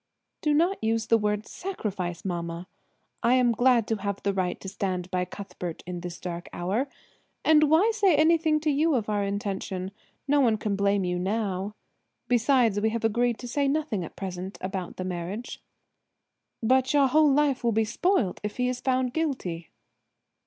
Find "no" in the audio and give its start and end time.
10.27-10.39